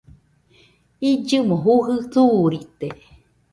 [1.09, 2.87] Illɨmo jujɨ suurite